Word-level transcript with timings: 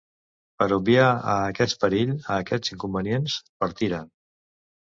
Per 0.61 0.67
obviar 0.77 1.09
a 1.33 1.35
aquest 1.51 1.77
perill, 1.85 2.15
a 2.31 2.39
aquests 2.45 2.75
inconvenients, 2.77 3.37
partiren. 3.65 4.11